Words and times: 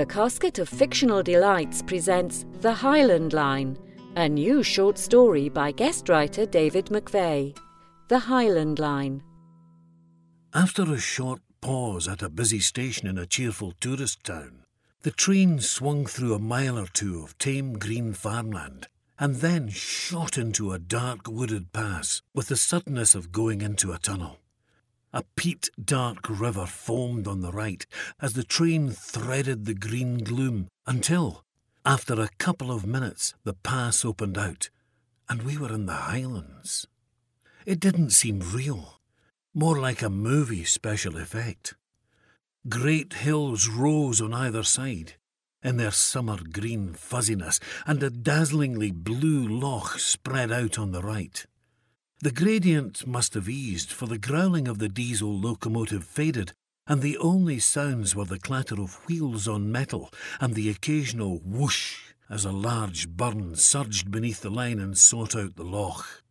The 0.00 0.06
Casket 0.06 0.58
of 0.58 0.66
Fictional 0.66 1.22
Delights 1.22 1.82
presents 1.82 2.46
The 2.62 2.72
Highland 2.72 3.34
Line, 3.34 3.76
a 4.16 4.30
new 4.30 4.62
short 4.62 4.96
story 4.96 5.50
by 5.50 5.72
guest 5.72 6.08
writer 6.08 6.46
David 6.46 6.86
McVeigh. 6.86 7.54
The 8.08 8.18
Highland 8.18 8.78
Line. 8.78 9.22
After 10.54 10.90
a 10.90 10.96
short 10.96 11.42
pause 11.60 12.08
at 12.08 12.22
a 12.22 12.30
busy 12.30 12.60
station 12.60 13.08
in 13.08 13.18
a 13.18 13.26
cheerful 13.26 13.74
tourist 13.78 14.24
town, 14.24 14.64
the 15.02 15.10
train 15.10 15.60
swung 15.60 16.06
through 16.06 16.32
a 16.32 16.38
mile 16.38 16.78
or 16.78 16.86
two 16.86 17.22
of 17.22 17.36
tame 17.36 17.78
green 17.78 18.14
farmland 18.14 18.88
and 19.18 19.36
then 19.36 19.68
shot 19.68 20.38
into 20.38 20.72
a 20.72 20.78
dark 20.78 21.28
wooded 21.28 21.74
pass 21.74 22.22
with 22.34 22.48
the 22.48 22.56
suddenness 22.56 23.14
of 23.14 23.32
going 23.32 23.60
into 23.60 23.92
a 23.92 23.98
tunnel. 23.98 24.38
A 25.12 25.24
peat 25.36 25.70
dark 25.82 26.28
river 26.28 26.66
foamed 26.66 27.26
on 27.26 27.40
the 27.40 27.52
right 27.52 27.84
as 28.20 28.34
the 28.34 28.44
train 28.44 28.90
threaded 28.90 29.64
the 29.64 29.74
green 29.74 30.18
gloom 30.18 30.68
until, 30.86 31.44
after 31.84 32.20
a 32.20 32.30
couple 32.38 32.70
of 32.70 32.86
minutes, 32.86 33.34
the 33.42 33.54
pass 33.54 34.04
opened 34.04 34.38
out 34.38 34.70
and 35.30 35.42
we 35.42 35.56
were 35.56 35.72
in 35.72 35.86
the 35.86 35.92
Highlands. 35.92 36.88
It 37.64 37.78
didn't 37.78 38.10
seem 38.10 38.40
real, 38.40 39.00
more 39.54 39.78
like 39.78 40.02
a 40.02 40.10
movie 40.10 40.64
special 40.64 41.16
effect. 41.16 41.74
Great 42.68 43.12
hills 43.12 43.68
rose 43.68 44.20
on 44.20 44.34
either 44.34 44.64
side, 44.64 45.14
in 45.62 45.76
their 45.76 45.92
summer 45.92 46.38
green 46.52 46.94
fuzziness, 46.94 47.60
and 47.86 48.02
a 48.02 48.10
dazzlingly 48.10 48.90
blue 48.90 49.46
loch 49.46 50.00
spread 50.00 50.50
out 50.50 50.80
on 50.80 50.90
the 50.90 51.00
right. 51.02 51.46
The 52.22 52.30
gradient 52.30 53.06
must 53.06 53.32
have 53.32 53.48
eased, 53.48 53.90
for 53.90 54.06
the 54.06 54.18
growling 54.18 54.68
of 54.68 54.78
the 54.78 54.90
diesel 54.90 55.38
locomotive 55.38 56.04
faded, 56.04 56.52
and 56.86 57.00
the 57.00 57.16
only 57.16 57.58
sounds 57.58 58.14
were 58.14 58.26
the 58.26 58.38
clatter 58.38 58.78
of 58.78 59.00
wheels 59.06 59.48
on 59.48 59.72
metal 59.72 60.12
and 60.38 60.54
the 60.54 60.68
occasional 60.68 61.38
whoosh 61.38 62.12
as 62.28 62.44
a 62.44 62.52
large 62.52 63.08
burn 63.08 63.56
surged 63.56 64.10
beneath 64.10 64.42
the 64.42 64.50
line 64.50 64.78
and 64.78 64.98
sought 64.98 65.34
out 65.34 65.56
the 65.56 65.64
loch. 65.64 66.22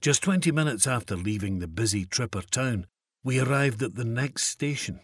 Just 0.00 0.22
twenty 0.22 0.52
minutes 0.52 0.86
after 0.86 1.16
leaving 1.16 1.58
the 1.58 1.66
busy 1.66 2.04
Tripper 2.04 2.42
town, 2.42 2.86
we 3.24 3.40
arrived 3.40 3.82
at 3.82 3.96
the 3.96 4.04
next 4.04 4.44
station. 4.44 5.00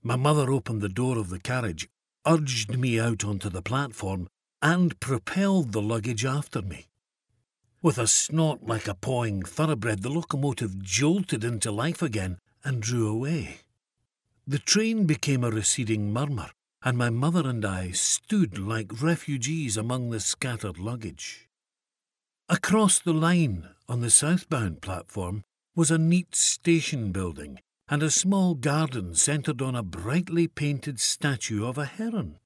My 0.00 0.14
mother 0.14 0.52
opened 0.52 0.80
the 0.80 0.88
door 0.88 1.18
of 1.18 1.28
the 1.28 1.40
carriage 1.40 1.88
urged 2.24 2.78
me 2.78 3.00
out 3.00 3.24
onto 3.24 3.48
the 3.48 3.62
platform 3.62 4.28
and 4.60 5.00
propelled 5.00 5.72
the 5.72 5.82
luggage 5.82 6.24
after 6.24 6.62
me. 6.62 6.86
With 7.82 7.98
a 7.98 8.06
snort 8.06 8.64
like 8.64 8.86
a 8.86 8.94
pawing 8.94 9.42
thoroughbred, 9.42 10.02
the 10.02 10.08
locomotive 10.08 10.80
jolted 10.80 11.42
into 11.42 11.72
life 11.72 12.00
again 12.00 12.38
and 12.62 12.80
drew 12.80 13.08
away. 13.08 13.62
The 14.46 14.60
train 14.60 15.04
became 15.04 15.42
a 15.42 15.50
receding 15.50 16.12
murmur, 16.12 16.50
and 16.84 16.96
my 16.96 17.10
mother 17.10 17.48
and 17.48 17.64
I 17.64 17.90
stood 17.90 18.56
like 18.56 19.02
refugees 19.02 19.76
among 19.76 20.10
the 20.10 20.20
scattered 20.20 20.78
luggage. 20.78 21.48
Across 22.48 23.00
the 23.00 23.12
line, 23.12 23.70
on 23.88 24.00
the 24.00 24.10
southbound 24.10 24.80
platform, 24.80 25.42
was 25.74 25.90
a 25.90 25.98
neat 25.98 26.36
station 26.36 27.10
building 27.10 27.58
and 27.88 28.00
a 28.04 28.10
small 28.10 28.54
garden 28.54 29.16
centred 29.16 29.60
on 29.60 29.74
a 29.74 29.82
brightly 29.82 30.46
painted 30.46 31.00
statue 31.00 31.66
of 31.66 31.78
a 31.78 31.84
heron. 31.84 32.38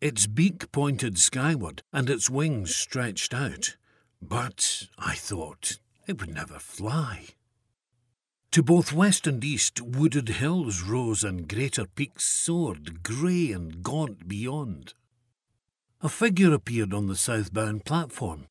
Its 0.00 0.28
beak 0.28 0.70
pointed 0.70 1.18
skyward 1.18 1.82
and 1.92 2.08
its 2.08 2.30
wings 2.30 2.74
stretched 2.74 3.34
out, 3.34 3.76
but 4.22 4.88
I 4.98 5.14
thought 5.14 5.78
it 6.06 6.20
would 6.20 6.34
never 6.34 6.58
fly. 6.58 7.26
To 8.52 8.62
both 8.62 8.92
west 8.92 9.26
and 9.26 9.44
east, 9.44 9.80
wooded 9.80 10.28
hills 10.28 10.82
rose 10.82 11.22
and 11.22 11.48
greater 11.48 11.86
peaks 11.86 12.24
soared, 12.24 13.02
grey 13.02 13.52
and 13.52 13.82
gaunt 13.82 14.26
beyond. 14.26 14.94
A 16.00 16.08
figure 16.08 16.52
appeared 16.52 16.92
on 16.92 17.06
the 17.06 17.14
southbound 17.14 17.84
platform, 17.84 18.46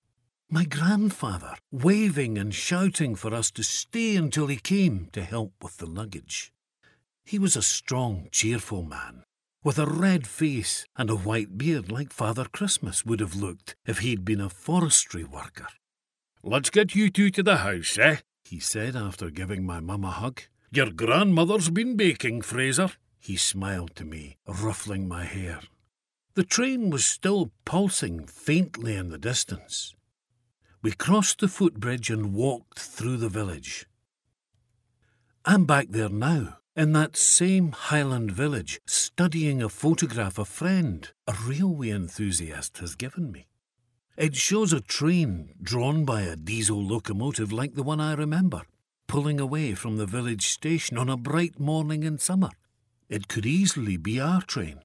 my 0.50 0.66
grandfather, 0.66 1.56
waving 1.72 2.38
and 2.38 2.56
shouting 2.56 3.16
for 3.16 3.34
us 3.34 3.52
to 3.52 3.64
stay 3.64 4.16
until 4.16 4.48
he 4.48 4.56
came 4.56 5.10
to 5.12 5.24
help 5.24 5.54
with 5.62 5.78
the 5.78 5.86
luggage. 5.86 6.52
He 7.24 7.38
was 7.38 7.56
a 7.56 7.62
strong, 7.62 8.30
cheerful 8.32 8.84
man, 8.84 9.24
with 9.64 9.78
a 9.78 9.86
red 9.86 10.26
face 10.26 10.86
and 10.96 11.10
a 11.10 11.16
white 11.16 11.58
beard 11.58 11.92
like 11.92 12.14
Father 12.14 12.46
Christmas 12.46 13.06
would 13.06 13.20
have 13.20 13.36
looked 13.36 13.76
if 13.86 14.00
he'd 14.00 14.24
been 14.24 14.40
a 14.40 14.50
forestry 14.50 15.24
worker. 15.24 15.68
Let's 16.42 16.70
get 16.70 16.96
you 16.96 17.10
two 17.10 17.30
to 17.32 17.44
the 17.44 17.58
house, 17.58 17.98
eh? 17.98 18.18
he 18.46 18.60
said 18.60 18.96
after 18.96 19.30
giving 19.30 19.66
my 19.66 19.80
mum 19.80 20.06
a 20.06 20.12
hug. 20.12 20.42
Your 20.72 20.92
grandmother's 20.92 21.70
been 21.70 21.98
baking, 21.98 22.42
Fraser. 22.42 22.92
He 23.20 23.36
smiled 23.36 23.96
to 23.96 24.06
me, 24.06 24.38
ruffling 24.48 25.08
my 25.08 25.26
hair. 25.26 25.60
The 26.36 26.44
train 26.44 26.90
was 26.90 27.06
still 27.06 27.52
pulsing 27.66 28.26
faintly 28.26 28.96
in 28.96 29.10
the 29.10 29.18
distance. 29.18 29.96
We 30.82 30.92
crossed 30.92 31.40
the 31.40 31.50
footbridge 31.50 32.10
and 32.10 32.34
walked 32.34 32.80
through 32.80 33.18
the 33.18 33.28
village. 33.28 33.88
I'm 35.44 35.66
back 35.66 35.88
there 35.90 36.10
now, 36.10 36.60
in 36.80 36.94
that 36.94 37.18
same 37.18 37.74
Highland 37.74 38.32
village, 38.32 38.80
studying 38.88 39.62
a 39.62 39.68
photograph 39.68 40.40
a 40.40 40.46
friend, 40.46 41.12
a 41.28 41.36
railway 41.46 41.90
enthusiast, 41.90 42.78
has 42.78 42.96
given 42.96 43.34
me. 43.34 43.48
It 44.16 44.38
shows 44.38 44.72
a 44.72 44.80
train 44.80 45.56
drawn 45.62 46.06
by 46.06 46.22
a 46.22 46.38
diesel 46.38 46.82
locomotive 46.82 47.52
like 47.52 47.74
the 47.74 47.84
one 47.84 48.00
I 48.00 48.14
remember, 48.14 48.62
pulling 49.08 49.42
away 49.42 49.74
from 49.74 49.98
the 49.98 50.06
village 50.06 50.48
station 50.48 50.98
on 50.98 51.10
a 51.10 51.18
bright 51.18 51.60
morning 51.60 52.04
in 52.04 52.18
summer. 52.18 52.52
It 53.10 53.28
could 53.28 53.46
easily 53.46 53.98
be 53.98 54.22
our 54.22 54.42
train, 54.42 54.80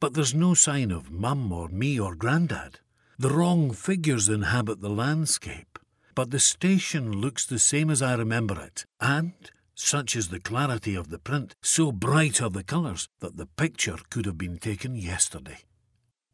but 0.00 0.14
there's 0.14 0.34
no 0.34 0.54
sign 0.54 0.90
of 0.90 1.12
Mum 1.12 1.52
or 1.52 1.68
me 1.68 2.00
or 2.00 2.16
Grandad. 2.16 2.80
The 3.20 3.30
wrong 3.30 3.70
figures 3.70 4.28
inhabit 4.28 4.80
the 4.80 4.90
landscape, 4.90 5.78
but 6.16 6.32
the 6.32 6.40
station 6.40 7.12
looks 7.12 7.46
the 7.46 7.60
same 7.60 7.88
as 7.88 8.02
I 8.02 8.14
remember 8.14 8.60
it, 8.60 8.84
and, 9.00 9.32
such 9.76 10.16
is 10.16 10.28
the 10.28 10.40
clarity 10.40 10.96
of 10.96 11.10
the 11.10 11.18
print, 11.18 11.54
so 11.62 11.92
bright 11.92 12.40
are 12.40 12.50
the 12.50 12.64
colours, 12.64 13.08
that 13.20 13.36
the 13.36 13.46
picture 13.46 13.98
could 14.10 14.24
have 14.24 14.38
been 14.38 14.58
taken 14.58 14.96
yesterday. 14.96 15.58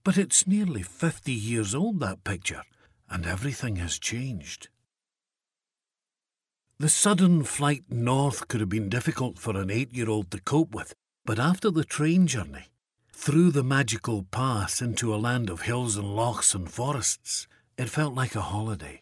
But 0.05 0.17
it's 0.17 0.47
nearly 0.47 0.83
fifty 0.83 1.33
years 1.33 1.75
old, 1.75 2.01
that 2.01 2.25
picture, 2.25 2.63
and 3.11 3.27
everything 3.27 3.77
has 3.77 3.99
changed. 3.99 4.69
The 6.79 6.89
sudden 6.89 7.43
flight 7.43 7.85
north 7.91 8.49
could 8.49 8.61
have 8.61 8.69
been 8.69 8.89
difficult 8.89 9.39
for 9.39 9.57
an 9.57 9.71
eight 9.71 9.93
year 9.93 10.09
old 10.09 10.31
to 10.31 10.41
cope 10.41 10.75
with, 10.75 10.95
but 11.25 11.39
after 11.39 11.71
the 11.71 11.85
train 11.85 12.27
journey, 12.27 12.67
through 13.13 13.51
the 13.51 13.65
magical 13.65 14.23
pass 14.23 14.81
into 14.81 15.15
a 15.15 15.17
land 15.17 15.51
of 15.51 15.63
hills 15.63 15.97
and 15.97 16.17
lochs 16.17 16.55
and 16.55 16.71
forests, 16.71 17.47
it 17.77 17.89
felt 17.89 18.15
like 18.15 18.35
a 18.35 18.41
holiday. 18.41 19.02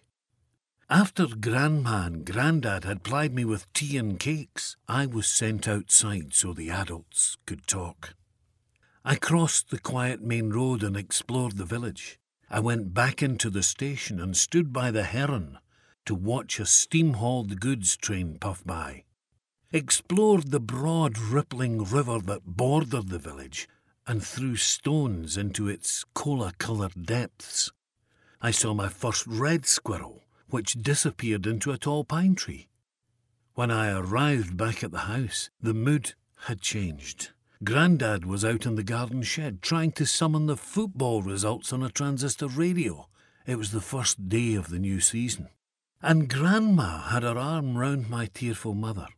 After 0.93 1.29
Grandma 1.29 2.07
and 2.07 2.27
Grandad 2.27 2.83
had 2.83 3.05
plied 3.05 3.33
me 3.33 3.45
with 3.45 3.73
tea 3.73 3.97
and 3.97 4.19
cakes, 4.19 4.77
I 4.89 5.07
was 5.07 5.29
sent 5.29 5.69
outside 5.69 6.35
so 6.35 6.53
the 6.53 6.69
adults 6.69 7.37
could 7.47 7.65
talk. 7.69 8.15
I 9.05 9.15
crossed 9.15 9.71
the 9.71 9.79
quiet 9.79 10.21
main 10.21 10.51
road 10.51 10.83
and 10.83 10.97
explored 10.97 11.59
the 11.59 11.65
village. 11.65 12.19
I 12.51 12.59
went 12.59 12.93
back 12.93 13.23
into 13.23 13.51
the 13.51 13.63
station 13.63 14.19
and 14.19 14.37
stood 14.37 14.73
by 14.73 14.91
the 14.91 15.05
heron 15.05 15.59
to 16.07 16.15
watch 16.17 16.59
a 16.59 16.67
steam 16.67 17.15
hauled 17.15 17.61
goods 17.61 17.97
train 17.97 18.39
puff 18.41 18.65
by. 18.65 19.05
Explored 19.71 20.51
the 20.51 20.59
broad, 20.59 21.17
rippling 21.19 21.85
river 21.85 22.19
that 22.19 22.57
bordered 22.57 23.11
the 23.11 23.21
village 23.21 23.69
and 24.09 24.25
threw 24.25 24.57
stones 24.57 25.37
into 25.37 25.69
its 25.69 26.05
cola 26.15 26.53
coloured 26.59 27.07
depths. 27.07 27.71
I 28.43 28.51
saw 28.51 28.75
my 28.75 28.89
first 28.89 29.25
red 29.29 29.67
squirrel, 29.67 30.20
which 30.51 30.83
disappeared 30.83 31.47
into 31.47 31.73
a 31.73 31.79
tall 31.79 32.05
pine 32.05 32.35
tree. 32.35 32.69
When 33.55 33.71
I 33.71 33.91
arrived 33.91 34.57
back 34.57 34.85
at 34.85 34.93
the 34.93 35.01
house, 35.01 35.51
the 35.61 35.75
mood 35.75 36.15
had 36.47 36.61
changed. 36.61 37.31
Grandad 37.63 38.25
was 38.25 38.45
out 38.45 38.65
in 38.65 38.77
the 38.77 38.83
garden 38.83 39.23
shed 39.23 39.61
trying 39.61 39.93
to 39.93 40.07
summon 40.07 40.47
the 40.47 40.57
football 40.57 41.23
results 41.23 41.73
on 41.73 41.83
a 41.83 41.91
transistor 41.91 42.47
radio. 42.47 43.09
It 43.47 43.57
was 43.57 43.73
the 43.73 43.81
first 43.81 44.29
day 44.29 44.55
of 44.55 44.71
the 44.71 44.79
new 44.79 45.01
season. 45.01 45.49
And 46.01 46.31
Grandma 46.31 47.11
had 47.11 47.23
her 47.23 47.37
arm 47.37 47.77
round 47.77 48.09
my 48.09 48.27
tearful 48.27 48.75
mother. 48.75 49.09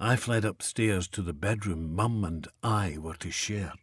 I 0.00 0.16
fled 0.16 0.44
upstairs 0.44 1.06
to 1.08 1.22
the 1.22 1.32
bedroom 1.32 1.94
Mum 1.94 2.24
and 2.24 2.48
I 2.62 2.96
were 2.98 3.16
to 3.16 3.30
share. 3.30 3.74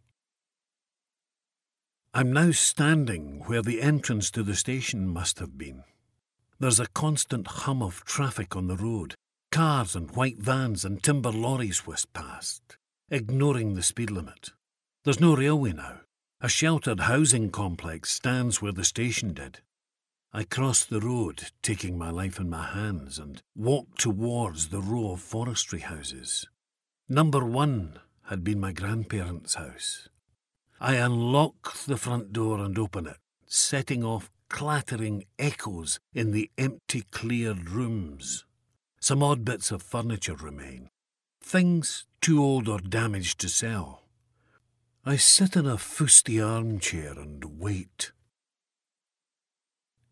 I'm 2.12 2.32
now 2.32 2.50
standing 2.50 3.44
where 3.46 3.62
the 3.62 3.80
entrance 3.80 4.30
to 4.32 4.42
the 4.42 4.56
station 4.56 5.08
must 5.08 5.38
have 5.38 5.56
been. 5.56 5.84
There's 6.60 6.80
a 6.80 6.88
constant 6.88 7.46
hum 7.46 7.82
of 7.82 8.04
traffic 8.04 8.56
on 8.56 8.66
the 8.66 8.76
road. 8.76 9.14
Cars 9.52 9.94
and 9.94 10.10
white 10.10 10.38
vans 10.38 10.84
and 10.84 11.00
timber 11.00 11.30
lorries 11.30 11.86
whisk 11.86 12.12
past, 12.12 12.76
ignoring 13.10 13.74
the 13.74 13.82
speed 13.82 14.10
limit. 14.10 14.50
There's 15.04 15.20
no 15.20 15.36
railway 15.36 15.72
now. 15.72 16.00
A 16.40 16.48
sheltered 16.48 17.00
housing 17.00 17.50
complex 17.50 18.12
stands 18.12 18.60
where 18.60 18.72
the 18.72 18.84
station 18.84 19.34
did. 19.34 19.60
I 20.32 20.44
crossed 20.44 20.90
the 20.90 21.00
road, 21.00 21.50
taking 21.62 21.96
my 21.96 22.10
life 22.10 22.38
in 22.38 22.50
my 22.50 22.66
hands, 22.66 23.18
and 23.18 23.40
walked 23.56 24.00
towards 24.00 24.68
the 24.68 24.80
row 24.80 25.12
of 25.12 25.20
forestry 25.20 25.80
houses. 25.80 26.46
Number 27.08 27.44
one 27.44 28.00
had 28.28 28.44
been 28.44 28.60
my 28.60 28.72
grandparents' 28.72 29.54
house. 29.54 30.08
I 30.80 30.96
unlock 30.96 31.74
the 31.86 31.96
front 31.96 32.32
door 32.32 32.58
and 32.60 32.78
open 32.78 33.06
it, 33.06 33.16
setting 33.46 34.04
off 34.04 34.30
clattering 34.48 35.24
echoes 35.38 36.00
in 36.14 36.32
the 36.32 36.50
empty, 36.58 37.02
cleared 37.10 37.70
rooms. 37.70 38.44
Some 39.00 39.22
odd 39.22 39.44
bits 39.44 39.70
of 39.70 39.82
furniture 39.82 40.34
remain, 40.34 40.90
things 41.42 42.06
too 42.20 42.42
old 42.42 42.68
or 42.68 42.78
damaged 42.78 43.38
to 43.40 43.48
sell. 43.48 44.02
I 45.04 45.16
sit 45.16 45.56
in 45.56 45.66
a 45.66 45.78
fusty 45.78 46.40
armchair 46.40 47.12
and 47.12 47.60
wait. 47.60 48.12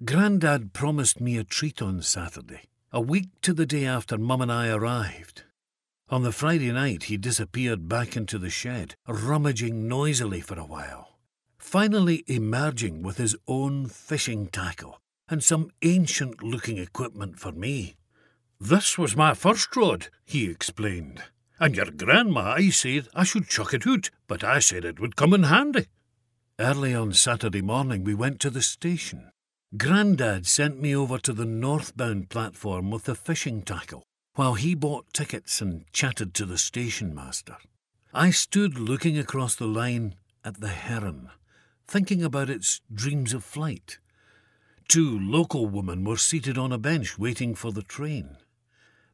Grandad 0.04 0.72
promised 0.72 1.20
me 1.20 1.36
a 1.36 1.44
treat 1.44 1.82
on 1.82 2.02
Saturday, 2.02 2.64
a 2.92 3.00
week 3.00 3.28
to 3.42 3.52
the 3.52 3.66
day 3.66 3.84
after 3.84 4.18
Mum 4.18 4.42
and 4.42 4.52
I 4.52 4.68
arrived. 4.68 5.42
On 6.08 6.22
the 6.22 6.32
Friday 6.32 6.70
night, 6.70 7.04
he 7.04 7.16
disappeared 7.16 7.88
back 7.88 8.16
into 8.16 8.38
the 8.38 8.50
shed, 8.50 8.94
rummaging 9.08 9.88
noisily 9.88 10.40
for 10.40 10.58
a 10.58 10.64
while, 10.64 11.15
finally 11.66 12.22
emerging 12.28 13.02
with 13.02 13.16
his 13.16 13.34
own 13.48 13.88
fishing 13.88 14.46
tackle 14.46 15.00
and 15.28 15.42
some 15.42 15.68
ancient 15.82 16.40
looking 16.40 16.78
equipment 16.78 17.40
for 17.40 17.50
me. 17.50 17.96
This 18.60 18.96
was 18.96 19.16
my 19.16 19.34
first 19.34 19.74
rod, 19.74 20.06
he 20.24 20.48
explained. 20.48 21.24
And 21.58 21.74
your 21.74 21.90
grandma, 21.90 22.52
I 22.52 22.70
said 22.70 23.08
I 23.16 23.24
should 23.24 23.48
chuck 23.48 23.74
it 23.74 23.84
out, 23.84 24.10
but 24.28 24.44
I 24.44 24.60
said 24.60 24.84
it 24.84 25.00
would 25.00 25.16
come 25.16 25.34
in 25.34 25.42
handy. 25.42 25.86
Early 26.60 26.94
on 26.94 27.12
Saturday 27.12 27.62
morning, 27.62 28.04
we 28.04 28.14
went 28.14 28.38
to 28.40 28.50
the 28.50 28.62
station. 28.62 29.32
Grandad 29.76 30.46
sent 30.46 30.80
me 30.80 30.94
over 30.94 31.18
to 31.18 31.32
the 31.32 31.44
northbound 31.44 32.28
platform 32.28 32.92
with 32.92 33.04
the 33.04 33.16
fishing 33.16 33.62
tackle 33.62 34.04
while 34.36 34.54
he 34.54 34.76
bought 34.76 35.12
tickets 35.12 35.60
and 35.60 35.84
chatted 35.92 36.32
to 36.34 36.46
the 36.46 36.58
station 36.58 37.12
master. 37.12 37.56
I 38.14 38.30
stood 38.30 38.78
looking 38.78 39.18
across 39.18 39.56
the 39.56 39.66
line 39.66 40.14
at 40.44 40.60
the 40.60 40.68
heron, 40.68 41.30
thinking 41.86 42.22
about 42.22 42.50
its 42.50 42.80
dreams 42.92 43.32
of 43.32 43.44
flight. 43.44 43.98
Two 44.88 45.18
local 45.18 45.66
women 45.66 46.04
were 46.04 46.16
seated 46.16 46.56
on 46.56 46.72
a 46.72 46.78
bench 46.78 47.18
waiting 47.18 47.54
for 47.54 47.72
the 47.72 47.82
train. 47.82 48.36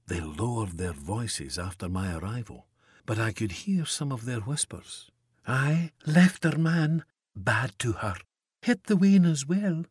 They 0.06 0.20
lowered 0.20 0.78
their 0.78 0.92
voices 0.92 1.58
after 1.58 1.88
my 1.88 2.14
arrival, 2.14 2.66
but 3.06 3.18
I 3.18 3.32
could 3.32 3.52
hear 3.52 3.86
some 3.86 4.12
of 4.12 4.24
their 4.24 4.40
whispers. 4.40 5.10
I 5.46 5.92
left 6.06 6.44
her 6.44 6.58
man 6.58 7.04
bad 7.34 7.78
to 7.80 7.92
her, 7.92 8.16
hit 8.60 8.84
the 8.84 8.96
wean 8.96 9.24
as 9.24 9.46
well. 9.46 9.84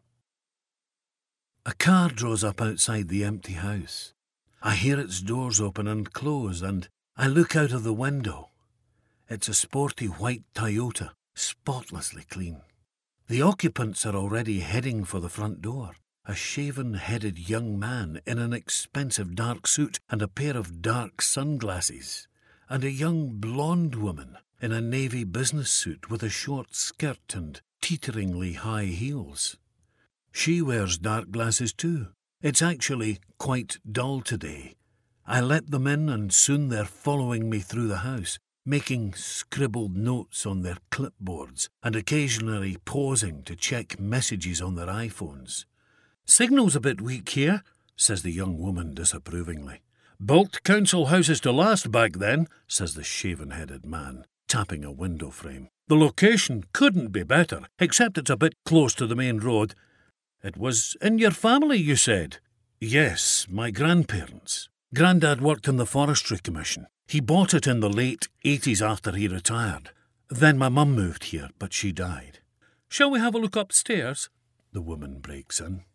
A 1.66 1.74
car 1.74 2.10
draws 2.10 2.44
up 2.44 2.62
outside 2.62 3.07
the 3.07 3.24
empty 3.24 3.54
house. 3.54 4.13
I 4.62 4.75
hear 4.75 5.00
its 5.00 5.22
doors 5.22 5.60
open 5.60 5.88
and 5.88 6.12
close, 6.13 6.62
and 6.62 6.88
I 7.18 7.28
look 7.28 7.56
out 7.56 7.72
of 7.72 7.83
the 7.83 7.94
window. 7.94 8.50
It's 9.30 9.48
a 9.48 9.54
sporty 9.54 10.07
white 10.07 10.44
Toyota, 10.54 11.12
spotlessly 11.33 12.24
clean. 12.30 12.62
The 13.31 13.42
occupants 13.42 14.06
are 14.06 14.13
already 14.13 14.60
heading 14.60 15.06
for 15.06 15.22
the 15.22 15.30
front 15.30 15.62
door. 15.62 15.95
A 16.25 16.36
shaven 16.36 16.95
headed 16.95 17.39
young 17.39 17.80
man 17.80 18.19
in 18.28 18.39
an 18.39 18.51
expensive 18.51 19.36
dark 19.36 19.68
suit 19.68 20.01
and 20.10 20.22
a 20.22 20.28
pair 20.28 20.57
of 20.57 20.81
dark 20.81 21.22
sunglasses, 21.22 22.28
and 22.68 22.83
a 22.83 22.92
young 22.92 23.30
blonde 23.39 23.95
woman 23.95 24.38
in 24.62 24.74
a 24.74 24.81
navy 24.81 25.24
business 25.24 25.72
suit 25.72 26.10
with 26.10 26.24
a 26.24 26.30
short 26.30 26.75
skirt 26.75 27.33
and 27.33 27.62
teeteringly 27.81 28.51
high 28.51 28.88
heels. 28.88 29.56
She 30.33 30.62
wears 30.62 30.98
dark 30.98 31.31
glasses 31.31 31.72
too, 31.72 32.07
it's 32.42 32.62
actually 32.62 33.19
quite 33.38 33.78
dull 33.89 34.19
today. 34.19 34.75
I 35.25 35.39
let 35.39 35.72
them 35.72 35.88
in, 35.88 36.10
and 36.10 36.33
soon 36.33 36.68
they're 36.68 36.83
following 36.83 37.50
me 37.50 37.60
through 37.60 37.88
the 37.88 38.00
house, 38.00 38.39
making 38.66 39.13
scribbled 39.13 39.96
notes 39.96 40.46
on 40.46 40.62
their 40.62 40.78
clipboards 40.92 41.69
and 41.84 41.96
occasionally 41.96 42.78
pausing 42.86 43.44
to 43.44 43.56
check 43.56 44.00
messages 44.00 44.62
on 44.62 44.75
their 44.75 44.88
iPhones. 44.88 45.66
Signal's 46.25 46.75
a 46.75 46.81
bit 46.81 47.02
weak 47.02 47.30
here, 47.30 47.63
says 47.96 48.22
the 48.22 48.31
young 48.31 48.58
woman 48.58 48.94
disapprovingly. 48.94 49.81
Built 50.24 50.63
council 50.63 51.08
houses 51.08 51.40
to 51.42 51.52
last 51.52 51.92
back 51.92 52.13
then, 52.13 52.48
says 52.68 52.94
the 52.94 53.04
shaven 53.04 53.52
headed 53.52 53.86
man, 53.86 54.25
tapping 54.48 54.84
a 54.84 54.92
window 54.92 55.30
frame. 55.30 55.69
The 55.88 55.96
location 55.96 56.66
couldn't 56.74 57.12
be 57.12 57.24
better, 57.24 57.62
except 57.80 58.18
it's 58.18 58.30
a 58.30 58.38
bit 58.38 58.54
close 58.66 58.94
to 58.96 59.07
the 59.07 59.16
main 59.16 59.40
road 59.40 59.74
it 60.44 60.57
was 60.57 60.98
in 61.02 61.19
your 61.19 61.31
family, 61.31 61.78
you 61.78 61.96
said? 61.96 62.38
Yes, 62.80 63.46
my 63.50 63.69
grandparents. 63.69 64.69
Grandad 64.94 65.40
worked 65.40 65.70
in 65.70 65.78
the 65.78 65.86
Forestry 65.86 66.38
Commission. 66.38 66.86
He 67.08 67.22
bought 67.22 67.54
it 67.54 67.66
in 67.66 67.80
the 67.80 67.90
late 67.90 68.28
80s 68.44 68.86
after 68.86 69.14
he 69.14 69.28
retired. 69.30 69.92
Then 70.30 70.58
my 70.58 70.68
mum 70.68 70.94
moved 70.94 71.26
here, 71.26 71.50
but 71.60 71.72
she 71.72 71.94
died. 71.94 72.40
Shall 72.90 73.10
we 73.10 73.20
have 73.20 73.34
a 73.34 73.38
look 73.38 73.56
upstairs? 73.56 74.30
The 74.74 74.82
woman 74.82 75.20
breaks 75.20 75.62
in. 75.62 75.86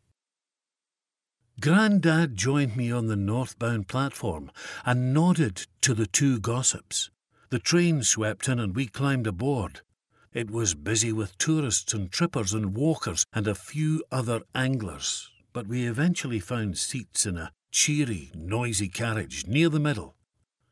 Grandad 1.60 2.36
joined 2.36 2.74
me 2.74 2.90
on 2.90 3.06
the 3.06 3.16
northbound 3.16 3.86
platform 3.86 4.50
and 4.86 5.12
nodded 5.12 5.66
to 5.82 5.92
the 5.92 6.06
two 6.06 6.40
gossips. 6.40 7.10
The 7.50 7.58
train 7.58 8.02
swept 8.02 8.48
in 8.48 8.58
and 8.58 8.74
we 8.74 8.86
climbed 8.86 9.26
aboard. 9.26 9.82
It 10.32 10.50
was 10.50 10.74
busy 10.74 11.12
with 11.12 11.36
tourists 11.36 11.92
and 11.92 12.10
trippers 12.10 12.54
and 12.54 12.74
walkers 12.74 13.26
and 13.34 13.46
a 13.46 13.54
few 13.54 14.02
other 14.10 14.40
anglers, 14.54 15.30
but 15.52 15.66
we 15.66 15.86
eventually 15.86 16.40
found 16.40 16.78
seats 16.78 17.26
in 17.26 17.36
a 17.36 17.52
cheery, 17.76 18.30
noisy 18.34 18.88
carriage 18.88 19.46
near 19.46 19.68
the 19.68 19.78
middle. 19.78 20.14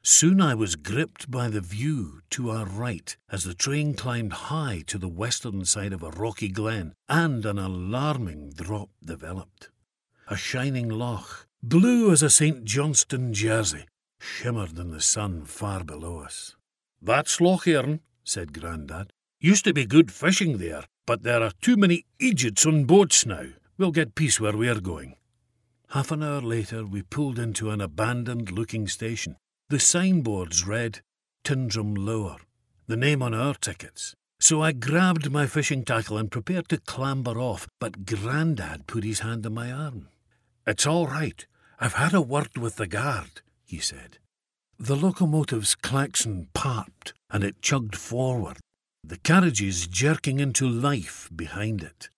Soon 0.03 0.41
I 0.41 0.55
was 0.55 0.75
gripped 0.75 1.31
by 1.31 1.49
the 1.49 1.61
view 1.61 2.23
to 2.31 2.49
our 2.49 2.65
right 2.65 3.15
as 3.31 3.45
the 3.45 3.53
train 3.53 3.93
climbed 3.93 4.33
high 4.33 4.83
to 4.87 4.97
the 4.97 5.07
western 5.07 5.67
side 5.67 5.93
of 5.93 6.03
a 6.03 6.09
rocky 6.09 6.49
glen, 6.49 6.95
and 7.07 7.45
an 7.45 7.59
alarming 7.59 8.53
drop 8.57 8.89
developed. 9.05 9.69
A 10.29 10.37
shining 10.37 10.89
loch, 10.89 11.47
blue 11.63 12.11
as 12.11 12.23
a 12.23 12.31
St. 12.31 12.65
Johnstone 12.65 13.35
jersey, 13.35 13.85
shimmered 14.19 14.79
in 14.79 14.91
the 14.91 15.03
sun 15.03 15.45
far 15.45 15.85
below 15.85 16.21
us. 16.21 16.57
That's 17.03 17.39
Loch 17.39 17.69
Earn," 17.69 18.01
said 18.25 18.59
Grandad. 18.59 19.13
Used 19.41 19.65
to 19.65 19.75
be 19.75 19.85
good 19.85 20.11
fishing 20.11 20.57
there, 20.57 20.85
but 21.05 21.23
there 21.23 21.43
are 21.43 21.53
too 21.61 21.77
many 21.77 22.07
idiots 22.19 22.65
on 22.65 22.87
boats 22.87 23.27
now. 23.27 23.49
We'll 23.77 23.93
get 23.93 24.15
peace 24.15 24.41
where 24.41 24.57
we're 24.57 24.81
going. 24.81 25.17
Half 25.95 26.11
an 26.11 26.25
hour 26.25 26.41
later, 26.41 26.85
we 26.85 27.03
pulled 27.03 27.39
into 27.39 27.71
an 27.71 27.81
abandoned 27.81 28.51
looking 28.51 28.89
station. 28.89 29.37
The 29.69 29.79
signboards 29.79 30.67
read 30.67 31.03
Tyndrum 31.45 31.95
Lower, 31.97 32.39
the 32.89 32.97
name 32.97 33.23
on 33.23 33.33
our 33.33 33.55
tickets. 33.55 34.17
So 34.41 34.61
I 34.61 34.73
grabbed 34.73 35.31
my 35.31 35.47
fishing 35.47 35.85
tackle 35.85 36.19
and 36.19 36.33
prepared 36.33 36.69
to 36.71 36.79
clamber 36.79 37.39
off, 37.39 37.69
but 37.79 38.07
Grandad 38.07 38.89
put 38.89 39.05
his 39.05 39.21
hand 39.21 39.47
on 39.47 39.55
my 39.55 39.71
arm. 39.71 40.09
It's 40.67 40.85
all 40.85 41.07
right. 41.07 41.47
I've 41.79 41.95
had 41.95 42.13
a 42.13 42.21
word 42.21 42.59
with 42.59 42.75
the 42.75 42.89
guard, 42.89 43.43
he 43.65 43.79
said. 43.79 44.19
The 44.77 44.97
locomotive's 44.97 45.77
klaxon 45.77 46.49
parped, 46.55 47.13
and 47.31 47.45
it 47.45 47.63
chugged 47.63 47.95
forward, 47.95 48.57
the 49.05 49.19
carriages 49.19 49.87
jerking 49.87 50.41
into 50.41 50.69
life 50.69 51.31
behind 51.33 51.85
it. 51.85 52.09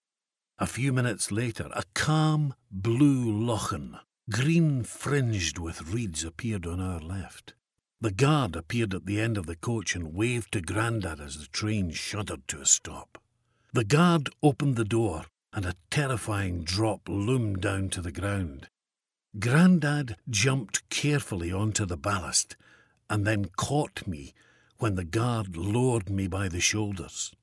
A 0.58 0.66
few 0.66 0.90
minutes 0.92 1.30
later, 1.30 1.68
a 1.72 1.84
calm 1.92 2.54
blue 2.70 3.30
lochan, 3.30 3.98
green 4.30 4.84
fringed 4.84 5.58
with 5.58 5.92
reeds, 5.92 6.24
appeared 6.24 6.66
on 6.66 6.80
our 6.80 7.00
left. 7.00 7.52
The 8.00 8.10
guard 8.10 8.56
appeared 8.56 8.94
at 8.94 9.04
the 9.04 9.20
end 9.20 9.36
of 9.36 9.44
the 9.44 9.56
coach 9.56 9.94
and 9.94 10.14
waved 10.14 10.52
to 10.52 10.62
Grandad 10.62 11.20
as 11.20 11.38
the 11.38 11.46
train 11.46 11.90
shuddered 11.90 12.48
to 12.48 12.60
a 12.60 12.66
stop. 12.66 13.18
The 13.74 13.84
guard 13.84 14.30
opened 14.42 14.76
the 14.76 14.84
door, 14.84 15.26
and 15.52 15.66
a 15.66 15.74
terrifying 15.90 16.64
drop 16.64 17.08
loomed 17.08 17.60
down 17.60 17.90
to 17.90 18.00
the 18.00 18.12
ground. 18.12 18.68
Grandad 19.38 20.16
jumped 20.30 20.88
carefully 20.88 21.52
onto 21.52 21.84
the 21.84 21.96
ballast 21.98 22.56
and 23.10 23.26
then 23.26 23.46
caught 23.56 24.06
me 24.06 24.32
when 24.78 24.94
the 24.94 25.04
guard 25.04 25.56
lowered 25.56 26.08
me 26.08 26.26
by 26.26 26.48
the 26.48 26.60
shoulders. 26.60 27.34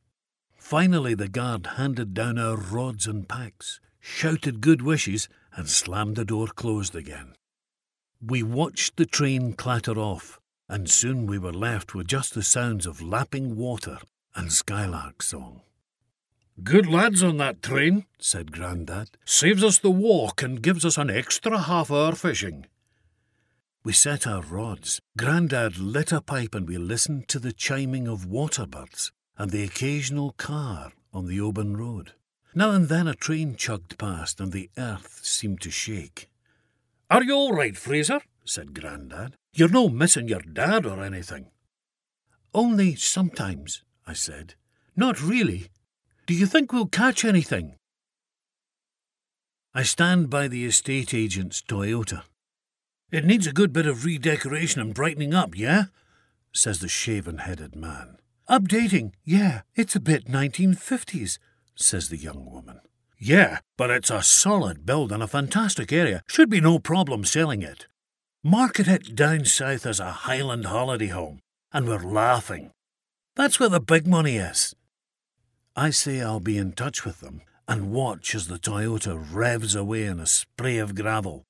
Finally, 0.63 1.13
the 1.13 1.27
guard 1.27 1.67
handed 1.75 2.13
down 2.13 2.39
our 2.39 2.55
rods 2.55 3.05
and 3.05 3.27
packs, 3.27 3.82
shouted 4.00 4.62
good 4.62 4.82
wishes, 4.82 5.27
and 5.58 5.67
slammed 5.67 6.15
the 6.15 6.24
door 6.24 6.48
closed 6.48 6.96
again. 6.96 7.36
We 8.25 8.43
watched 8.43 8.96
the 8.96 9.05
train 9.05 9.53
clatter 9.53 10.00
off, 10.00 10.39
and 10.70 10.89
soon 10.89 11.27
we 11.27 11.38
were 11.38 11.51
left 11.51 11.93
with 11.93 12.08
just 12.08 12.34
the 12.34 12.41
sounds 12.41 12.86
of 12.86 13.01
lapping 13.01 13.58
water 13.58 14.00
and 14.36 14.53
skylark 14.53 15.22
song. 15.22 15.63
Good 16.63 16.88
lads 16.88 17.22
on 17.22 17.36
that 17.38 17.62
train, 17.62 18.05
said 18.17 18.53
Grandad. 18.53 19.10
Saves 19.25 19.65
us 19.65 19.79
the 19.79 19.91
walk 19.91 20.41
and 20.41 20.63
gives 20.63 20.86
us 20.86 20.98
an 20.98 21.10
extra 21.10 21.60
half 21.60 21.91
hour 21.91 22.13
fishing. 22.13 22.67
We 23.84 23.91
set 23.91 24.25
our 24.25 24.41
rods. 24.41 25.01
Grandad 25.17 25.77
lit 25.77 26.13
a 26.13 26.22
pipe 26.22 26.55
and 26.55 26.70
we 26.70 26.77
listened 26.77 27.27
to 27.27 27.39
the 27.39 27.51
chiming 27.51 28.08
of 28.08 28.25
water 28.25 28.65
waterbirds 28.65 29.12
and 29.37 29.51
the 29.51 29.63
occasional 29.63 30.31
car 30.33 30.91
on 31.13 31.27
the 31.27 31.39
Oban 31.39 31.77
road. 31.77 32.13
Now 32.55 32.71
and 32.71 32.87
then 32.87 33.07
a 33.07 33.15
train 33.15 33.55
chugged 33.55 33.97
past 33.97 34.39
and 34.39 34.51
the 34.51 34.69
earth 34.77 35.19
seemed 35.23 35.61
to 35.61 35.71
shake. 35.71 36.29
Are 37.09 37.23
you 37.23 37.33
all 37.33 37.53
right, 37.53 37.75
Fraser? 37.75 38.21
said 38.45 38.73
Grandad. 38.73 39.35
You're 39.53 39.69
no 39.69 39.89
missing 39.89 40.27
your 40.27 40.41
dad 40.41 40.85
or 40.85 41.03
anything. 41.03 41.47
Only 42.53 42.95
sometimes, 42.95 43.83
I 44.05 44.13
said. 44.13 44.55
Not 44.95 45.21
really. 45.21 45.69
Do 46.25 46.33
you 46.33 46.45
think 46.45 46.71
we'll 46.71 46.85
catch 46.85 47.25
anything? 47.25 47.75
I 49.73 49.83
stand 49.83 50.29
by 50.29 50.47
the 50.47 50.65
estate 50.65 51.13
agent's 51.13 51.61
Toyota. 51.61 52.23
It 53.11 53.25
needs 53.25 53.47
a 53.47 53.53
good 53.53 53.73
bit 53.73 53.87
of 53.87 54.05
redecoration 54.05 54.81
and 54.81 54.93
brightening 54.93 55.33
up, 55.33 55.57
yeah? 55.57 55.85
says 56.51 56.79
the 56.79 56.87
shaven 56.87 57.39
headed 57.39 57.75
man. 57.75 58.17
Updating, 58.50 59.13
yeah, 59.23 59.62
it's 59.73 59.95
a 59.95 60.01
bit 60.01 60.25
1950s, 60.25 61.39
says 61.75 62.09
the 62.09 62.17
young 62.17 62.45
woman. 62.51 62.81
Yeah, 63.17 63.59
but 63.77 63.89
it's 63.89 64.09
a 64.09 64.21
solid 64.21 64.85
build 64.85 65.13
in 65.13 65.21
a 65.21 65.27
fantastic 65.27 65.93
area. 65.93 66.23
Should 66.27 66.50
be 66.50 66.59
no 66.59 66.77
problem 66.77 67.23
selling 67.23 67.62
it. 67.62 67.88
Market 68.43 68.89
it 68.89 69.15
down 69.15 69.45
south 69.45 69.85
as 69.85 70.01
a 70.01 70.12
Highland 70.12 70.65
holiday 70.65 71.07
home, 71.07 71.39
and 71.71 71.88
we're 71.88 72.03
laughing. 72.03 72.71
That's 73.35 73.62
where 73.62 73.69
the 73.69 73.79
big 73.79 74.05
money 74.05 74.35
is. 74.35 74.75
I 75.73 75.91
say 75.91 76.21
I'll 76.21 76.41
be 76.41 76.57
in 76.57 76.73
touch 76.73 77.05
with 77.05 77.21
them 77.21 77.43
and 77.65 77.93
watch 77.93 78.35
as 78.35 78.47
the 78.47 78.59
Toyota 78.59 79.25
revs 79.31 79.73
away 79.73 80.03
in 80.03 80.19
a 80.19 80.27
spray 80.27 80.79
of 80.79 80.95
gravel. 80.95 81.45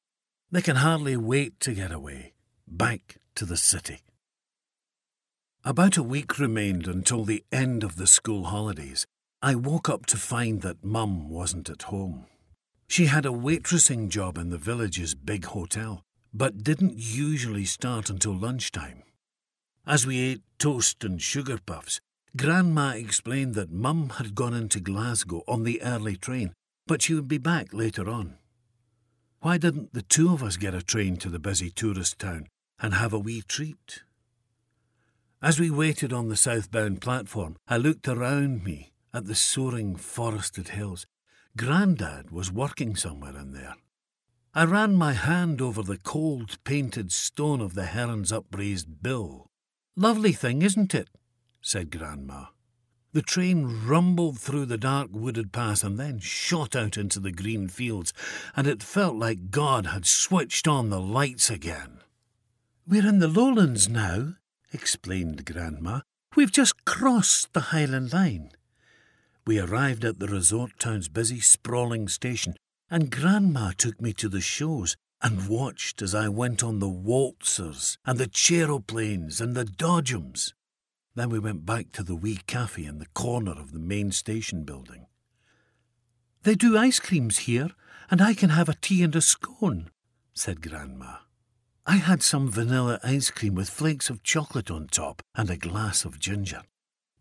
They 0.51 0.61
can 0.61 0.75
hardly 0.75 1.17
wait 1.17 1.59
to 1.61 1.73
get 1.73 1.91
away, 1.91 2.33
back 2.67 3.17
to 3.33 3.45
the 3.45 3.57
city. 3.57 4.01
About 5.65 5.95
a 5.95 6.03
week 6.03 6.39
remained 6.39 6.87
until 6.87 7.23
the 7.23 7.45
end 7.49 7.85
of 7.85 7.95
the 7.95 8.05
school 8.05 8.43
holidays. 8.43 9.05
I 9.41 9.55
woke 9.55 9.87
up 9.87 10.05
to 10.07 10.17
find 10.17 10.61
that 10.61 10.83
Mum 10.83 11.29
wasn't 11.29 11.69
at 11.69 11.83
home. 11.83 12.25
She 12.89 13.05
had 13.05 13.25
a 13.25 13.29
waitressing 13.29 14.09
job 14.09 14.37
in 14.37 14.49
the 14.49 14.57
village's 14.57 15.15
big 15.15 15.45
hotel, 15.45 16.01
but 16.33 16.65
didn't 16.65 16.97
usually 16.97 17.63
start 17.63 18.09
until 18.09 18.35
lunchtime. 18.35 19.03
As 19.87 20.05
we 20.05 20.19
ate 20.19 20.41
toast 20.59 21.01
and 21.05 21.21
sugar 21.21 21.57
puffs, 21.65 22.01
Grandma 22.35 22.89
explained 22.89 23.55
that 23.55 23.71
Mum 23.71 24.09
had 24.17 24.35
gone 24.35 24.53
into 24.53 24.81
Glasgow 24.81 25.43
on 25.47 25.63
the 25.63 25.81
early 25.81 26.17
train, 26.17 26.51
but 26.87 27.01
she 27.01 27.13
would 27.13 27.29
be 27.29 27.37
back 27.37 27.73
later 27.73 28.09
on. 28.09 28.35
Why 29.39 29.57
didn't 29.57 29.93
the 29.93 30.01
two 30.01 30.33
of 30.33 30.43
us 30.43 30.57
get 30.57 30.75
a 30.75 30.81
train 30.81 31.15
to 31.17 31.29
the 31.29 31.39
busy 31.39 31.69
tourist 31.69 32.19
town 32.19 32.47
and 32.81 32.95
have 32.95 33.13
a 33.13 33.19
wee 33.19 33.43
treat? 33.47 34.01
As 35.43 35.59
we 35.59 35.69
waited 35.69 36.13
on 36.13 36.29
the 36.29 36.37
southbound 36.37 37.01
platform, 37.01 37.57
I 37.67 37.75
looked 37.75 38.07
around 38.07 38.63
me 38.63 38.93
at 39.13 39.25
the 39.25 39.35
soaring 39.35 39.97
forested 39.97 40.69
hills. 40.69 41.05
Grandad 41.57 42.31
was 42.31 42.49
working 42.49 42.95
somewhere 42.95 43.35
in 43.35 43.51
there. 43.51 43.75
I 44.53 44.63
ran 44.63 44.95
my 44.95 45.11
hand 45.11 45.59
over 45.59 45.83
the 45.83 45.97
cold 45.97 46.63
painted 46.63 47.11
stone 47.11 47.59
of 47.59 47.75
the 47.75 47.87
heron's 47.87 48.31
upraised 48.31 49.03
bill. 49.03 49.47
Lovely 49.97 50.31
thing, 50.31 50.61
isn't 50.61 50.95
it? 50.95 51.09
said 51.59 51.91
Grandma. 51.91 52.45
The 53.11 53.21
train 53.21 53.85
rumbled 53.85 54.39
through 54.39 54.67
the 54.67 54.77
dark 54.77 55.09
wooded 55.11 55.51
pass 55.51 55.83
and 55.83 55.99
then 55.99 56.19
shot 56.19 56.73
out 56.73 56.95
into 56.95 57.19
the 57.19 57.33
green 57.33 57.67
fields, 57.67 58.13
and 58.55 58.65
it 58.65 58.81
felt 58.81 59.17
like 59.17 59.51
God 59.51 59.87
had 59.87 60.05
switched 60.05 60.69
on 60.69 60.89
the 60.89 61.01
lights 61.01 61.49
again. 61.49 61.99
We're 62.87 63.05
in 63.05 63.19
the 63.19 63.27
lowlands 63.27 63.89
now, 63.89 64.35
explained 64.73 65.45
Grandma. 65.45 66.01
We've 66.35 66.51
just 66.51 66.85
crossed 66.85 67.53
the 67.53 67.69
Highland 67.71 68.11
Line. 68.11 68.51
We 69.45 69.59
arrived 69.59 70.03
at 70.03 70.19
the 70.19 70.27
resort 70.27 70.79
town's 70.79 71.09
busy, 71.09 71.39
sprawling 71.39 72.07
station, 72.07 72.55
and 72.89 73.11
Grandma 73.11 73.71
took 73.77 74.01
me 74.01 74.13
to 74.13 74.29
the 74.29 74.41
shows 74.41 74.95
and 75.21 75.47
watched 75.47 76.01
as 76.01 76.13
I 76.13 76.27
went 76.27 76.63
on 76.63 76.79
the 76.79 76.89
waltzers 76.89 77.97
and 78.05 78.17
the 78.17 78.27
chairoplanes 78.27 79.39
and 79.39 79.55
the 79.55 79.65
dodgems. 79.65 80.53
Then 81.15 81.29
we 81.29 81.39
went 81.39 81.65
back 81.65 81.91
to 81.93 82.03
the 82.03 82.15
wee 82.15 82.39
cafe 82.47 82.85
in 82.85 82.99
the 82.99 83.07
corner 83.13 83.51
of 83.51 83.71
the 83.71 83.79
main 83.79 84.11
station 84.11 84.63
building. 84.63 85.05
They 86.43 86.55
do 86.55 86.77
ice 86.77 86.99
creams 86.99 87.39
here, 87.39 87.69
and 88.11 88.21
I 88.21 88.33
can 88.33 88.49
have 88.49 88.67
a 88.67 88.75
tea 88.75 89.01
and 89.03 89.15
a 89.15 89.21
scone, 89.21 89.89
said 90.33 90.61
Grandma. 90.61 91.17
I 91.85 91.97
had 91.97 92.23
some 92.23 92.49
vanilla 92.49 92.97
ice 93.03 93.29
cream 93.29 93.55
with 93.55 93.69
flakes 93.69 94.09
of 94.09 94.23
chocolate 94.23 94.71
on 94.71 94.87
top 94.87 95.21
and 95.35 95.49
a 95.49 95.57
glass 95.57 96.05
of 96.05 96.17
ginger. 96.17 96.61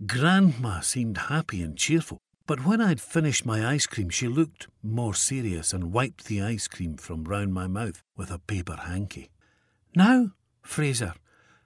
Grandma 0.06 0.80
seemed 0.80 1.18
happy 1.18 1.62
and 1.62 1.76
cheerful, 1.76 2.18
but 2.46 2.64
when 2.64 2.80
I'd 2.80 3.00
finished 3.00 3.44
my 3.44 3.66
ice 3.66 3.86
cream, 3.86 4.08
she 4.08 4.28
looked 4.28 4.68
more 4.80 5.14
serious 5.14 5.72
and 5.72 5.92
wiped 5.92 6.26
the 6.26 6.40
ice 6.40 6.68
cream 6.68 6.96
from 6.96 7.24
round 7.24 7.52
my 7.52 7.66
mouth 7.66 8.02
with 8.16 8.30
a 8.30 8.38
paper 8.38 8.76
hanky. 8.76 9.30
Now, 9.96 10.30
Fraser, 10.62 11.14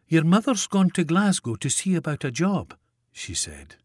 your 0.08 0.24
mother's 0.24 0.66
gone 0.66 0.88
to 0.90 1.04
Glasgow 1.04 1.56
to 1.56 1.68
see 1.68 1.94
about 1.96 2.24
a 2.24 2.30
job, 2.30 2.74
she 3.12 3.34
said. 3.34 3.76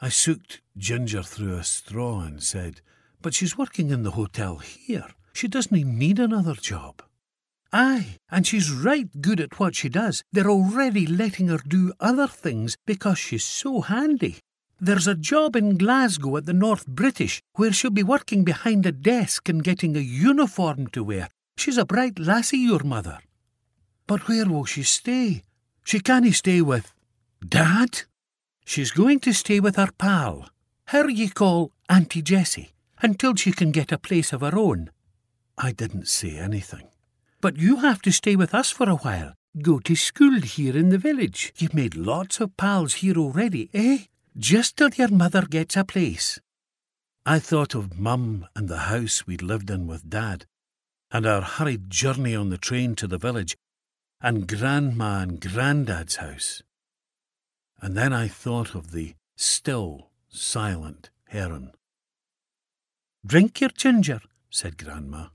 I 0.00 0.08
sooked 0.08 0.62
Ginger 0.78 1.22
through 1.22 1.56
a 1.56 1.64
straw 1.64 2.20
and 2.20 2.42
said, 2.42 2.80
But 3.20 3.34
she's 3.34 3.58
working 3.58 3.90
in 3.90 4.02
the 4.02 4.12
hotel 4.12 4.56
here. 4.58 5.08
She 5.34 5.46
doesn't 5.46 5.72
need 5.72 6.18
another 6.18 6.54
job. 6.54 7.02
Aye, 7.76 8.18
and 8.30 8.46
she's 8.46 8.70
right 8.70 9.08
good 9.20 9.40
at 9.40 9.58
what 9.58 9.74
she 9.74 9.88
does. 9.88 10.22
They're 10.30 10.48
already 10.48 11.08
letting 11.08 11.48
her 11.48 11.58
do 11.58 11.92
other 11.98 12.28
things 12.28 12.76
because 12.86 13.18
she's 13.18 13.42
so 13.42 13.80
handy. 13.80 14.38
There's 14.80 15.08
a 15.08 15.16
job 15.16 15.56
in 15.56 15.76
Glasgow 15.76 16.36
at 16.36 16.46
the 16.46 16.52
North 16.52 16.86
British 16.86 17.42
where 17.56 17.72
she'll 17.72 17.90
be 17.90 18.04
working 18.04 18.44
behind 18.44 18.86
a 18.86 18.92
desk 18.92 19.48
and 19.48 19.64
getting 19.64 19.96
a 19.96 20.00
uniform 20.00 20.86
to 20.88 21.02
wear. 21.02 21.28
She's 21.56 21.76
a 21.76 21.84
bright 21.84 22.20
lassie, 22.20 22.58
your 22.58 22.84
mother. 22.84 23.18
But 24.06 24.28
where 24.28 24.46
will 24.46 24.66
she 24.66 24.84
stay? 24.84 25.42
She 25.82 25.98
can't 25.98 26.32
stay 26.32 26.60
with 26.60 26.94
Dad. 27.44 28.02
She's 28.64 28.92
going 28.92 29.18
to 29.20 29.32
stay 29.32 29.58
with 29.58 29.74
her 29.74 29.90
pal, 29.98 30.48
her 30.86 31.10
ye 31.10 31.28
call 31.28 31.72
Auntie 31.88 32.22
Jessie, 32.22 32.72
until 33.02 33.34
she 33.34 33.50
can 33.50 33.72
get 33.72 33.90
a 33.90 33.98
place 33.98 34.32
of 34.32 34.42
her 34.42 34.56
own. 34.56 34.90
I 35.58 35.72
didn't 35.72 36.06
say 36.06 36.38
anything. 36.38 36.88
But 37.44 37.58
you 37.58 37.76
have 37.80 38.00
to 38.00 38.10
stay 38.10 38.36
with 38.36 38.54
us 38.54 38.70
for 38.70 38.88
a 38.88 38.96
while. 38.96 39.34
Go 39.60 39.78
to 39.80 39.94
school 39.94 40.40
here 40.40 40.74
in 40.74 40.88
the 40.88 40.96
village. 40.96 41.52
You've 41.58 41.74
made 41.74 41.94
lots 41.94 42.40
of 42.40 42.56
pals 42.56 42.94
here 42.94 43.18
already, 43.18 43.68
eh? 43.74 44.04
Just 44.34 44.78
till 44.78 44.88
your 44.94 45.10
mother 45.10 45.42
gets 45.42 45.76
a 45.76 45.84
place. 45.84 46.40
I 47.26 47.38
thought 47.38 47.74
of 47.74 48.00
Mum 48.00 48.48
and 48.56 48.66
the 48.66 48.88
house 48.88 49.26
we'd 49.26 49.42
lived 49.42 49.68
in 49.68 49.86
with 49.86 50.08
Dad, 50.08 50.46
and 51.10 51.26
our 51.26 51.42
hurried 51.42 51.90
journey 51.90 52.34
on 52.34 52.48
the 52.48 52.56
train 52.56 52.94
to 52.94 53.06
the 53.06 53.18
village, 53.18 53.58
and 54.22 54.48
Grandma 54.48 55.20
and 55.20 55.38
Grandad's 55.38 56.16
house. 56.16 56.62
And 57.82 57.94
then 57.94 58.14
I 58.14 58.26
thought 58.26 58.74
of 58.74 58.92
the 58.92 59.16
still, 59.36 60.08
silent 60.30 61.10
heron. 61.28 61.72
Drink 63.26 63.60
your 63.60 63.68
ginger, 63.68 64.22
said 64.48 64.78
Grandma. 64.78 65.26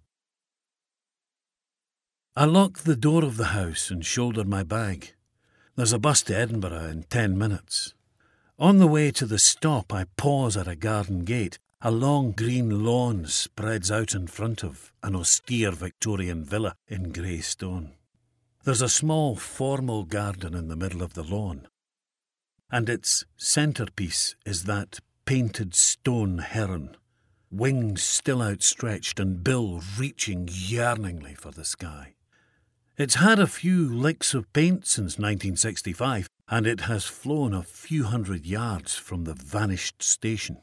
I 2.35 2.45
locked 2.45 2.85
the 2.85 2.95
door 2.95 3.25
of 3.25 3.37
the 3.37 3.47
house 3.47 3.91
and 3.91 4.05
shouldered 4.05 4.47
my 4.47 4.63
bag. 4.63 5.13
There's 5.75 5.91
a 5.91 5.99
bus 5.99 6.21
to 6.23 6.37
Edinburgh 6.37 6.85
in 6.85 7.03
ten 7.03 7.37
minutes. 7.37 7.93
On 8.57 8.77
the 8.77 8.87
way 8.87 9.11
to 9.11 9.25
the 9.25 9.39
stop, 9.39 9.93
I 9.93 10.05
pause 10.15 10.55
at 10.55 10.67
a 10.67 10.75
garden 10.75 11.25
gate. 11.25 11.59
A 11.81 11.91
long 11.91 12.31
green 12.31 12.83
lawn 12.83 13.25
spreads 13.25 13.89
out 13.89 14.13
in 14.13 14.27
front 14.27 14.63
of 14.63 14.91
an 15.01 15.15
austere 15.15 15.71
Victorian 15.71 16.43
villa 16.43 16.75
in 16.87 17.11
grey 17.11 17.39
stone. 17.39 17.93
There's 18.63 18.81
a 18.81 18.89
small 18.89 19.35
formal 19.35 20.03
garden 20.03 20.53
in 20.53 20.67
the 20.67 20.75
middle 20.75 21.01
of 21.01 21.13
the 21.13 21.23
lawn, 21.23 21.67
and 22.69 22.89
its 22.89 23.23
centrepiece 23.37 24.35
is 24.45 24.65
that 24.65 24.99
painted 25.25 25.73
stone 25.73 26.39
heron, 26.39 26.97
wings 27.49 28.03
still 28.03 28.41
outstretched 28.41 29.19
and 29.19 29.43
bill 29.43 29.81
reaching 29.97 30.49
yearningly 30.51 31.33
for 31.33 31.51
the 31.51 31.65
sky. 31.65 32.13
It's 32.99 33.15
had 33.15 33.39
a 33.39 33.47
few 33.47 33.87
licks 33.87 34.33
of 34.33 34.51
paint 34.51 34.85
since 34.85 35.17
1965, 35.17 36.27
and 36.49 36.67
it 36.67 36.81
has 36.81 37.05
flown 37.05 37.53
a 37.53 37.63
few 37.63 38.03
hundred 38.03 38.45
yards 38.45 38.95
from 38.95 39.23
the 39.23 39.33
vanished 39.33 40.03
station. 40.03 40.57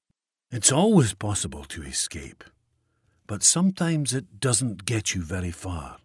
It's 0.51 0.71
always 0.71 1.15
possible 1.15 1.65
to 1.65 1.83
escape, 1.83 2.45
but 3.27 3.43
sometimes 3.43 4.13
it 4.13 4.39
doesn't 4.39 4.85
get 4.85 5.15
you 5.15 5.23
very 5.23 5.51
far. 5.51 5.97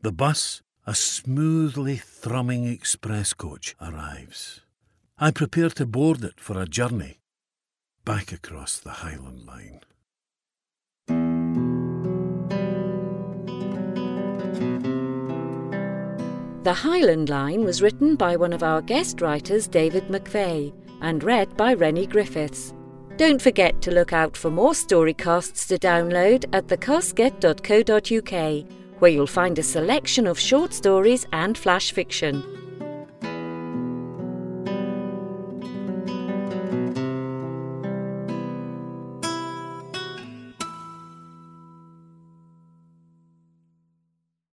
The 0.00 0.10
bus, 0.10 0.62
a 0.84 0.96
smoothly 0.96 1.94
thrumming 1.94 2.66
express 2.66 3.32
coach, 3.32 3.76
arrives. 3.80 4.62
I 5.16 5.30
prepare 5.30 5.70
to 5.70 5.86
board 5.86 6.24
it 6.24 6.40
for 6.40 6.60
a 6.60 6.66
journey 6.66 7.20
back 8.04 8.32
across 8.32 8.80
the 8.80 8.90
Highland 9.04 9.46
Line. 9.46 9.78
The 16.62 16.72
Highland 16.72 17.28
Line 17.28 17.64
was 17.64 17.82
written 17.82 18.14
by 18.14 18.36
one 18.36 18.52
of 18.52 18.62
our 18.62 18.80
guest 18.80 19.20
writers, 19.20 19.66
David 19.66 20.06
McVeigh, 20.06 20.72
and 21.00 21.24
read 21.24 21.56
by 21.56 21.74
Rennie 21.74 22.06
Griffiths. 22.06 22.72
Don't 23.16 23.42
forget 23.42 23.82
to 23.82 23.90
look 23.90 24.12
out 24.12 24.36
for 24.36 24.48
more 24.48 24.70
storycasts 24.70 25.66
to 25.66 25.76
download 25.76 26.44
at 26.52 26.68
thecasket.co.uk, 26.68 28.66
where 29.00 29.10
you'll 29.10 29.26
find 29.26 29.58
a 29.58 29.62
selection 29.64 30.28
of 30.28 30.38
short 30.38 30.72
stories 30.72 31.26
and 31.32 31.58
flash 31.58 31.90
fiction. 31.90 32.44